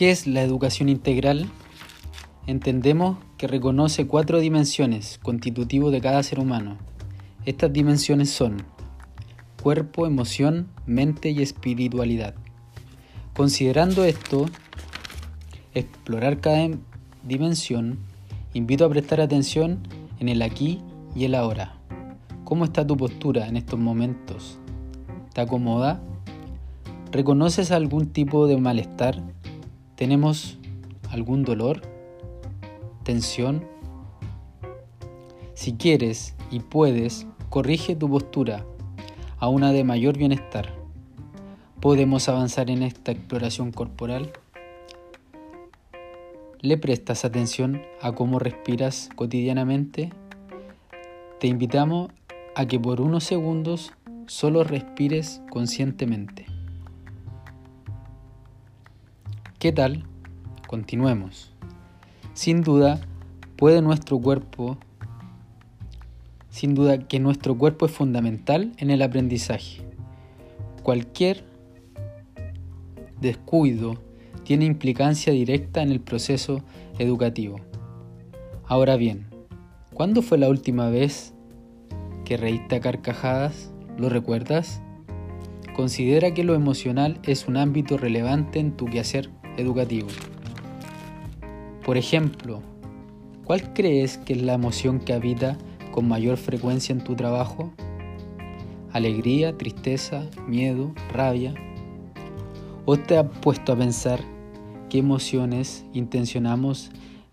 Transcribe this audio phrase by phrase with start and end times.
[0.00, 1.46] ¿Qué es la educación integral?
[2.46, 6.78] Entendemos que reconoce cuatro dimensiones constitutivas de cada ser humano.
[7.44, 8.62] Estas dimensiones son
[9.62, 12.34] cuerpo, emoción, mente y espiritualidad.
[13.36, 14.46] Considerando esto,
[15.74, 16.70] explorar cada
[17.22, 17.98] dimensión,
[18.54, 19.86] invito a prestar atención
[20.18, 20.80] en el aquí
[21.14, 21.76] y el ahora.
[22.44, 24.58] ¿Cómo está tu postura en estos momentos?
[25.34, 26.00] ¿Te acomoda?
[27.12, 29.22] ¿Reconoces algún tipo de malestar?
[30.00, 30.56] ¿Tenemos
[31.10, 31.82] algún dolor?
[33.04, 33.66] ¿Tensión?
[35.52, 38.64] Si quieres y puedes, corrige tu postura
[39.38, 40.72] a una de mayor bienestar.
[41.82, 44.32] ¿Podemos avanzar en esta exploración corporal?
[46.62, 50.14] ¿Le prestas atención a cómo respiras cotidianamente?
[51.40, 52.10] Te invitamos
[52.54, 53.92] a que por unos segundos
[54.26, 56.49] solo respires conscientemente.
[59.60, 60.04] ¿Qué tal?
[60.68, 61.52] Continuemos.
[62.32, 62.98] Sin duda,
[63.56, 64.78] puede nuestro cuerpo,
[66.48, 69.82] sin duda que nuestro cuerpo es fundamental en el aprendizaje.
[70.82, 71.44] Cualquier
[73.20, 74.00] descuido
[74.44, 76.62] tiene implicancia directa en el proceso
[76.98, 77.60] educativo.
[78.64, 79.26] Ahora bien,
[79.92, 81.34] ¿cuándo fue la última vez
[82.24, 83.74] que reíste a carcajadas?
[83.98, 84.80] ¿Lo recuerdas?
[85.76, 90.08] Considera que lo emocional es un ámbito relevante en tu quehacer educativo.
[91.84, 92.60] Por ejemplo,
[93.44, 95.56] ¿cuál crees que es la emoción que habita
[95.92, 97.72] con mayor frecuencia en tu trabajo?
[98.92, 101.54] ¿Alegría, tristeza, miedo, rabia?
[102.84, 104.20] ¿O te has puesto a pensar
[104.88, 106.90] qué emociones intencionamos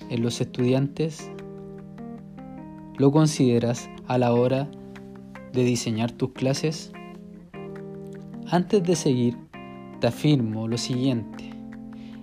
[0.10, 1.30] en los estudiantes?
[2.98, 4.70] ¿Lo consideras a la hora
[5.54, 6.92] de diseñar tus clases?
[8.50, 9.38] Antes de seguir,
[10.00, 11.57] te afirmo lo siguiente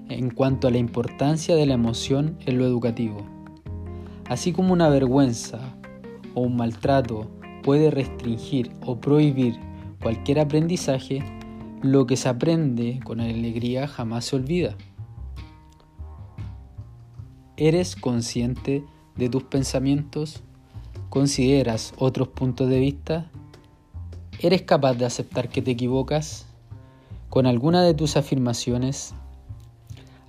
[0.08, 3.18] en cuanto a la importancia de la emoción en lo educativo.
[4.28, 5.60] Así como una vergüenza
[6.34, 7.30] o un maltrato
[7.62, 9.58] puede restringir o prohibir
[10.02, 11.22] cualquier aprendizaje,
[11.82, 14.76] lo que se aprende con alegría jamás se olvida.
[17.56, 18.84] ¿Eres consciente
[19.16, 20.42] de tus pensamientos?
[21.08, 23.30] ¿Consideras otros puntos de vista?
[24.40, 26.46] ¿Eres capaz de aceptar que te equivocas?
[27.30, 29.14] Con alguna de tus afirmaciones,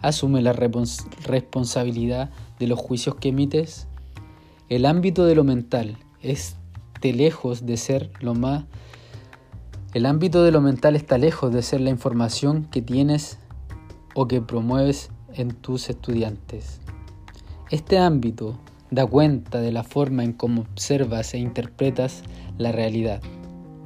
[0.07, 2.29] asume la responsabilidad
[2.59, 3.87] de los juicios que emites.
[4.69, 6.55] El ámbito de lo mental es
[7.01, 8.65] lejos de ser lo más
[9.95, 13.39] el ámbito de lo mental está lejos de ser la información que tienes
[14.13, 16.81] o que promueves en tus estudiantes.
[17.71, 18.59] Este ámbito
[18.91, 22.23] da cuenta de la forma en cómo observas e interpretas
[22.57, 23.21] la realidad.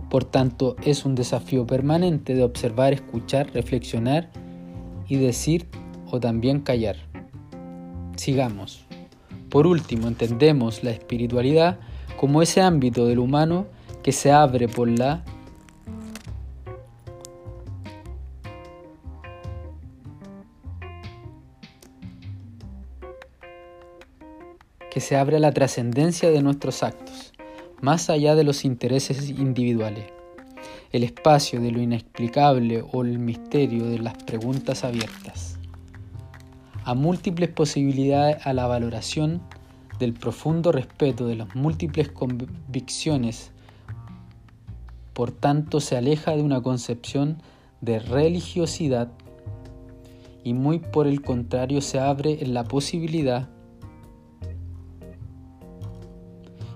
[0.10, 4.32] Por tanto, es un desafío permanente de observar, escuchar, reflexionar
[5.08, 5.68] y decir
[6.12, 6.98] o también callar.
[8.16, 8.86] Sigamos.
[9.50, 11.80] Por último, entendemos la espiritualidad
[12.18, 13.66] como ese ámbito del humano
[14.04, 15.24] que se abre por la
[24.90, 27.34] que se abre a la trascendencia de nuestros actos,
[27.82, 30.06] más allá de los intereses individuales,
[30.92, 35.49] el espacio de lo inexplicable o el misterio de las preguntas abiertas,
[36.84, 39.42] a múltiples posibilidades a la valoración
[40.00, 43.52] del profundo respeto de las múltiples convicciones,
[45.14, 47.42] por tanto se aleja de una concepción
[47.82, 49.12] de religiosidad
[50.44, 53.50] y muy por el contrario se abre en la posibilidad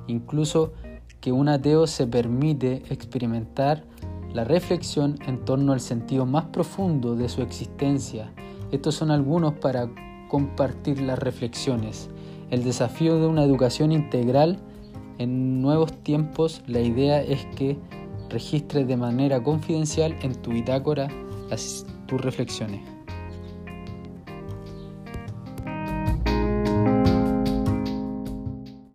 [0.07, 0.73] incluso
[1.21, 3.83] que un ateo se permite experimentar
[4.33, 8.33] la reflexión en torno al sentido más profundo de su existencia.
[8.73, 9.87] Estos son algunos para
[10.29, 12.09] compartir las reflexiones.
[12.49, 14.57] El desafío de una educación integral
[15.19, 17.77] en nuevos tiempos, la idea es que
[18.31, 21.07] registres de manera confidencial en tu bitácora
[22.07, 22.81] tus reflexiones.